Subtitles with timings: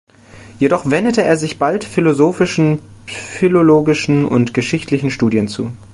[0.57, 5.73] Jedoch wendete er sich bald philosophischen, philologischen und geschichtlichen Studien zu.